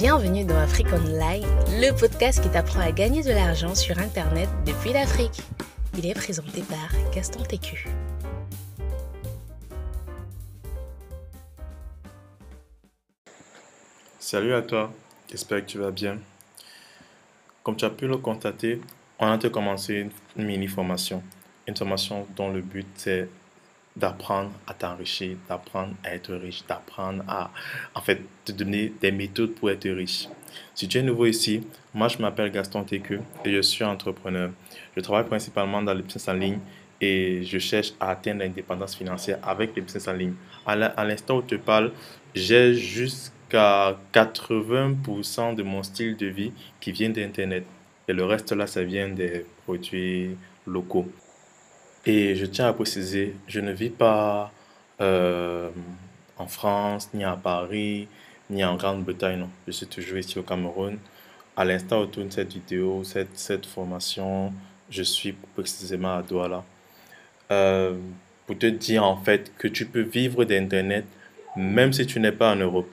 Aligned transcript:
Bienvenue 0.00 0.44
dans 0.44 0.56
Afrique 0.56 0.92
Online, 0.92 1.44
le 1.70 1.90
podcast 1.90 2.40
qui 2.40 2.48
t'apprend 2.48 2.78
à 2.78 2.92
gagner 2.92 3.24
de 3.24 3.30
l'argent 3.30 3.74
sur 3.74 3.98
Internet 3.98 4.48
depuis 4.64 4.92
l'Afrique. 4.92 5.42
Il 5.96 6.06
est 6.06 6.14
présenté 6.14 6.62
par 6.62 6.88
Gaston 7.12 7.42
Técu. 7.42 7.88
Salut 14.20 14.54
à 14.54 14.62
toi, 14.62 14.92
j'espère 15.28 15.62
que 15.62 15.70
tu 15.70 15.78
vas 15.78 15.90
bien. 15.90 16.18
Comme 17.64 17.74
tu 17.74 17.84
as 17.84 17.90
pu 17.90 18.06
le 18.06 18.18
constater, 18.18 18.80
on 19.18 19.26
a 19.26 19.50
commencé 19.50 20.06
une 20.36 20.44
mini 20.44 20.68
formation. 20.68 21.24
Une 21.66 21.76
formation 21.76 22.24
dont 22.36 22.52
le 22.52 22.60
but 22.60 22.86
c'est 22.94 23.28
d'apprendre 23.98 24.50
à 24.66 24.74
t'enrichir, 24.74 25.36
d'apprendre 25.48 25.94
à 26.04 26.14
être 26.14 26.34
riche, 26.34 26.64
d'apprendre 26.66 27.24
à, 27.28 27.50
en 27.94 28.00
fait, 28.00 28.20
te 28.44 28.52
donner 28.52 28.92
des 29.00 29.12
méthodes 29.12 29.54
pour 29.54 29.70
être 29.70 29.88
riche. 29.88 30.28
Si 30.74 30.88
tu 30.88 30.98
es 30.98 31.02
nouveau 31.02 31.26
ici, 31.26 31.66
moi 31.94 32.08
je 32.08 32.18
m'appelle 32.18 32.50
Gaston 32.50 32.84
Técu 32.84 33.20
et 33.44 33.52
je 33.52 33.60
suis 33.60 33.84
entrepreneur. 33.84 34.50
Je 34.96 35.00
travaille 35.00 35.26
principalement 35.26 35.82
dans 35.82 35.94
le 35.94 36.02
business 36.02 36.28
en 36.28 36.34
ligne 36.34 36.58
et 37.00 37.42
je 37.44 37.58
cherche 37.58 37.92
à 38.00 38.10
atteindre 38.10 38.40
l'indépendance 38.40 38.96
financière 38.96 39.38
avec 39.42 39.74
les 39.76 39.82
business 39.82 40.08
en 40.08 40.12
ligne. 40.12 40.34
À 40.66 41.04
l'instant 41.04 41.38
où 41.38 41.42
je 41.42 41.46
te 41.46 41.54
parle, 41.56 41.92
j'ai 42.34 42.74
jusqu'à 42.74 43.98
80% 44.12 45.54
de 45.54 45.62
mon 45.62 45.82
style 45.82 46.16
de 46.16 46.26
vie 46.26 46.52
qui 46.80 46.92
vient 46.92 47.10
d'Internet. 47.10 47.64
Et 48.08 48.12
le 48.12 48.24
reste 48.24 48.52
là, 48.52 48.66
ça 48.66 48.82
vient 48.82 49.08
des 49.08 49.44
produits 49.64 50.36
locaux. 50.66 51.08
Et 52.06 52.36
je 52.36 52.46
tiens 52.46 52.68
à 52.68 52.72
préciser, 52.72 53.34
je 53.46 53.60
ne 53.60 53.72
vis 53.72 53.90
pas 53.90 54.52
euh, 55.00 55.70
en 56.38 56.46
France, 56.46 57.10
ni 57.12 57.24
à 57.24 57.36
Paris, 57.36 58.08
ni 58.50 58.64
en 58.64 58.76
Grande-Bretagne. 58.76 59.38
Non. 59.40 59.50
Je 59.66 59.72
suis 59.72 59.86
toujours 59.86 60.18
ici 60.18 60.38
au 60.38 60.42
Cameroun. 60.42 60.98
À 61.56 61.64
l'instant 61.64 62.02
où 62.02 62.06
tourne 62.06 62.30
cette 62.30 62.52
vidéo, 62.52 63.02
cette, 63.04 63.36
cette 63.36 63.66
formation, 63.66 64.52
je 64.90 65.02
suis 65.02 65.32
précisément 65.32 66.16
à 66.16 66.22
Douala. 66.22 66.64
Euh, 67.50 67.96
pour 68.46 68.56
te 68.56 68.66
dire 68.66 69.04
en 69.04 69.16
fait 69.16 69.52
que 69.58 69.68
tu 69.68 69.86
peux 69.86 70.02
vivre 70.02 70.44
d'Internet 70.44 71.04
même 71.58 71.92
si 71.92 72.06
tu 72.06 72.20
n'es 72.20 72.32
pas 72.32 72.52
en 72.52 72.56
Europe. 72.56 72.88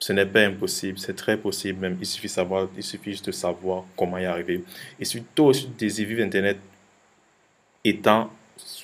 Ce 0.00 0.12
n'est 0.12 0.26
pas 0.26 0.40
impossible, 0.40 0.98
c'est 0.98 1.14
très 1.14 1.36
possible 1.36 1.80
même. 1.80 1.98
Il 2.00 2.06
suffit, 2.06 2.28
savoir, 2.28 2.68
il 2.76 2.82
suffit 2.82 3.10
juste 3.10 3.26
de 3.26 3.32
savoir 3.32 3.84
comment 3.96 4.16
y 4.16 4.24
arriver. 4.24 4.62
Et 5.00 5.04
surtout, 5.04 5.44
aussi 5.44 5.68
désires 5.76 6.08
vivre 6.08 6.20
d'Internet, 6.20 6.58
étant 7.88 8.30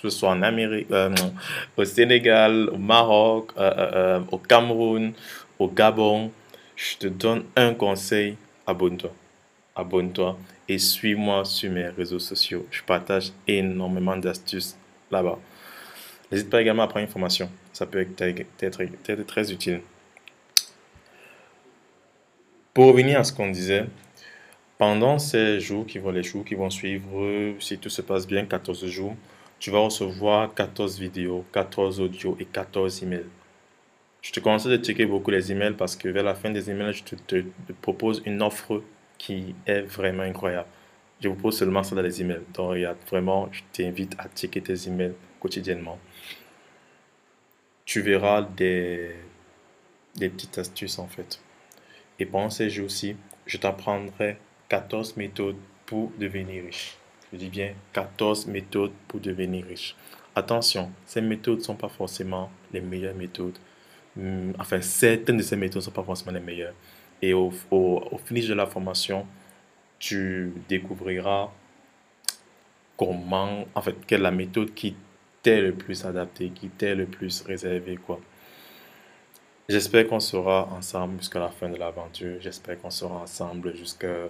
ce 0.05 0.10
soit 0.10 0.30
en 0.30 0.42
Amérique, 0.42 0.88
euh, 0.91 1.14
au 1.77 1.84
Sénégal, 1.84 2.69
au 2.70 2.78
Maroc, 2.78 3.52
euh, 3.56 3.72
euh, 3.77 4.20
au 4.30 4.38
Cameroun, 4.38 5.12
au 5.58 5.69
Gabon, 5.69 6.30
je 6.77 6.97
te 6.98 7.06
donne 7.06 7.44
un 7.56 7.75
conseil, 7.75 8.36
abonne-toi. 8.66 9.12
Abonne-toi 9.77 10.38
et 10.69 10.78
suis-moi 10.78 11.44
sur 11.44 11.70
mes 11.70 11.88
réseaux 11.88 12.19
sociaux. 12.19 12.66
Je 12.70 12.82
partage 12.82 13.32
énormément 13.47 14.16
d'astuces 14.16 14.77
là-bas. 15.10 15.38
N'hésite 16.30 16.50
pas 16.50 16.62
également 16.62 16.82
à 16.84 16.86
prendre 16.86 17.05
une 17.05 17.10
formation. 17.10 17.50
Ça 17.72 17.86
peut 17.86 18.00
être, 18.00 19.27
très 19.27 19.52
utile. 19.52 19.80
Pour 22.72 22.86
revenir 22.86 23.20
à 23.20 23.25
ce 23.25 23.32
qu'on 23.32 23.50
disait, 23.50 23.86
pendant 24.85 25.19
ces 25.19 25.61
jours 25.61 25.87
qui 25.87 25.99
vont, 25.99 26.11
les 26.11 26.23
jours 26.23 26.45
qui 26.45 26.55
vont 26.55 26.69
suivre, 26.69 27.55
si 27.59 27.79
tout 27.79 27.89
se 27.89 28.03
passe 28.03 28.27
bien, 28.27 28.45
14 28.45 28.85
jours, 28.85 29.17
tu 29.59 29.71
vas 29.71 29.79
recevoir 29.79 30.53
14 30.53 31.01
vidéos, 31.01 31.43
14 31.55 32.01
audios 32.03 32.37
et 32.39 32.45
14 32.45 33.03
emails. 33.03 33.25
Je 34.21 34.31
te 34.31 34.41
conseille 34.41 34.77
de 34.79 34.85
checker 34.85 35.07
beaucoup 35.07 35.31
les 35.31 35.51
emails 35.51 35.73
parce 35.73 35.97
que 35.97 36.11
vers 36.11 36.23
la 36.23 36.35
fin 36.35 36.51
des 36.51 36.71
emails, 36.71 36.93
je 36.93 37.03
te, 37.17 37.45
propose 37.81 38.23
une 38.27 38.43
offre 38.43 38.83
qui 39.17 39.55
est 39.65 39.81
vraiment 39.81 40.25
incroyable. 40.25 40.69
Je 41.23 41.29
vous 41.29 41.35
propose 41.35 41.57
seulement 41.57 41.83
ça 41.83 41.97
dans 41.97 42.03
les 42.03 42.21
emails. 42.21 42.43
Donc, 42.53 42.73
regarde, 42.73 42.99
vraiment, 43.11 43.49
je 43.53 43.62
t'invite 43.73 44.15
à 44.19 44.27
checker 44.37 44.61
tes 44.61 44.87
emails 44.87 45.15
quotidiennement. 45.41 45.99
Tu 47.87 48.03
verras 48.03 48.43
des, 48.43 49.12
des 50.17 50.28
petites 50.28 50.59
astuces 50.59 50.99
en 50.99 51.06
fait. 51.06 51.41
Et 52.19 52.27
pendant 52.27 52.50
ces 52.50 52.69
jours-ci, 52.69 53.17
je 53.47 53.56
t'apprendrai 53.56 54.37
14 54.69 55.16
méthodes 55.16 55.56
pour 55.86 56.12
devenir 56.19 56.64
riche. 56.64 56.97
Je 57.32 57.38
dis 57.38 57.48
bien 57.48 57.75
14 57.92 58.47
méthodes 58.47 58.92
pour 59.08 59.20
devenir 59.20 59.64
riche. 59.66 59.94
Attention, 60.34 60.91
ces 61.06 61.20
méthodes 61.20 61.58
ne 61.58 61.64
sont 61.64 61.76
pas 61.76 61.88
forcément 61.88 62.50
les 62.72 62.80
meilleures 62.80 63.14
méthodes. 63.14 63.58
Hmm, 64.16 64.52
enfin, 64.58 64.80
certaines 64.80 65.36
de 65.36 65.42
ces 65.42 65.56
méthodes 65.56 65.82
ne 65.82 65.84
sont 65.84 65.91
pas 65.91 66.02
forcément 66.02 66.32
les 66.32 66.41
meilleures. 66.41 66.75
Et 67.22 67.32
au, 67.34 67.52
au, 67.70 68.19
finish 68.25 68.48
de 68.48 68.54
la 68.54 68.66
formation, 68.66 69.26
tu 69.98 70.52
découvriras 70.69 71.50
comment, 72.96 73.64
en 73.75 73.82
fait, 73.82 73.94
quelle 74.06 74.20
est 74.20 74.25
la 74.25 74.31
méthode 74.31 74.75
qui 74.75 74.96
t'est 75.42 75.60
le 75.60 75.72
plus 75.72 76.04
adaptée, 76.04 76.50
qui 76.50 76.69
t'est 76.69 76.94
le 76.94 77.06
plus 77.06 77.42
réservée, 77.42 77.96
quoi. 77.96 78.20
J'espère 79.69 80.06
qu'on 80.06 80.20
sera 80.20 80.69
ensemble 80.76 81.19
jusqu'à 81.19 81.41
la 81.41 81.48
fin 81.48 81.70
de 81.70 81.76
l'aventure. 81.76 82.36
J'espère 82.41 82.78
qu'on 82.81 82.91
sera 82.91 83.14
ensemble 83.14 83.75
jusqu'à 83.75 84.28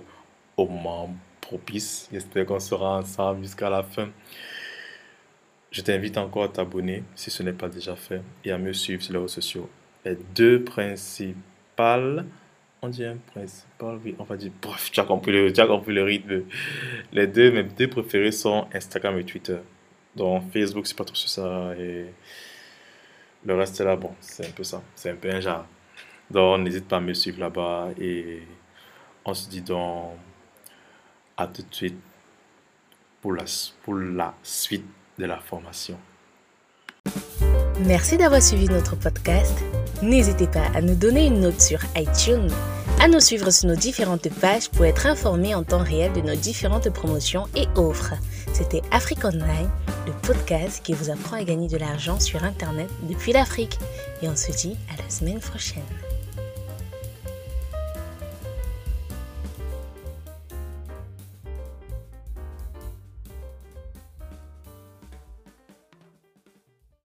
au 0.57 0.67
moment 0.67 1.15
propice. 1.41 2.09
J'espère 2.13 2.47
qu'on 2.47 2.61
sera 2.61 2.99
ensemble 2.99 3.43
jusqu'à 3.43 3.71
la 3.71 3.83
fin. 3.83 4.09
Je 5.71 5.81
t'invite 5.81 6.17
encore 6.19 6.45
à 6.45 6.49
t'abonner 6.49 7.03
si 7.15 7.31
ce 7.31 7.43
n'est 7.43 7.53
pas 7.53 7.69
déjà 7.69 7.97
fait 7.97 8.23
et 8.45 8.53
à 8.53 8.59
me 8.59 8.73
suivre 8.73 9.03
sur 9.03 9.13
les 9.13 9.19
réseaux 9.19 9.29
sociaux. 9.29 9.69
Les 10.05 10.17
deux 10.35 10.63
principales, 10.63 12.27
on 12.81 12.89
dit 12.89 13.05
un 13.05 13.17
principal, 13.17 13.99
oui, 14.05 14.15
on 14.19 14.25
va 14.25 14.37
dire, 14.37 14.53
bref, 14.63 14.91
tu 14.93 15.01
as 15.01 15.05
compris 15.05 15.33
le, 15.33 15.53
tu 15.53 15.61
as 15.61 15.67
compris 15.67 15.93
le 15.93 16.05
rythme. 16.05 16.45
Les 17.13 17.27
deux, 17.27 17.51
mes 17.51 17.65
deux 17.65 17.89
préférés 17.89 18.31
sont 18.31 18.69
Instagram 18.73 19.19
et 19.19 19.25
Twitter. 19.25 19.59
Donc 20.15 20.45
Facebook, 20.53 20.87
c'est 20.87 20.97
pas 20.97 21.05
trop 21.05 21.17
sur 21.17 21.29
ça 21.29 21.75
et 21.77 22.07
le 23.45 23.55
reste 23.55 23.81
là, 23.81 23.97
bon, 23.97 24.13
c'est 24.21 24.47
un 24.47 24.51
peu 24.53 24.65
ça, 24.65 24.83
c'est 24.95 25.11
un 25.11 25.17
peu 25.17 25.31
un 25.31 25.41
genre. 25.41 25.67
Donc 26.31 26.61
n'hésite 26.61 26.87
pas 26.87 26.97
à 26.99 27.01
me 27.01 27.13
suivre 27.15 27.41
là-bas 27.41 27.89
et 28.01 28.43
on 29.25 29.35
se 29.35 29.49
dit 29.49 29.61
donc 29.61 30.13
à 31.37 31.47
tout 31.47 31.63
de 31.63 31.75
suite 31.75 31.99
pour 33.21 33.33
la, 33.33 34.35
suite 34.43 34.85
de 35.19 35.25
la 35.25 35.39
formation. 35.39 35.97
Merci 37.87 38.17
d'avoir 38.17 38.43
suivi 38.43 38.67
notre 38.69 38.97
podcast. 38.97 39.55
N'hésitez 40.03 40.47
pas 40.47 40.67
à 40.75 40.81
nous 40.81 40.95
donner 40.95 41.27
une 41.27 41.41
note 41.41 41.61
sur 41.61 41.81
iTunes, 41.97 42.51
à 43.01 43.09
nous 43.09 43.21
suivre 43.21 43.51
sur 43.51 43.69
nos 43.69 43.77
différentes 43.77 44.29
pages 44.41 44.69
pour 44.69 44.85
être 44.85 45.07
informé 45.07 45.55
en 45.55 45.65
temps 45.65 45.83
réel 45.83 46.13
de 46.13 46.21
nos 46.21 46.37
différentes 46.37 46.91
promotions 46.91 47.47
et 47.57 47.67
offres. 47.77 48.15
C'était 48.53 48.83
Afrique 48.91 49.25
Online, 49.25 49.71
le 50.07 50.13
podcast 50.23 50.83
qui 50.85 50.93
vous 50.93 51.11
apprend 51.11 51.37
à 51.37 51.45
gagner 51.45 51.69
de 51.69 51.79
l'argent 51.79 52.21
sur 52.21 52.45
Internet 52.45 52.91
depuis 53.03 53.33
l'Afrique. 53.33 53.79
Et 54.23 54.29
on 54.29 54.37
se 54.37 54.53
dit 54.53 54.77
à 54.93 55.03
la 55.03 55.11
semaine 55.11 55.41
prochaine. 55.41 55.83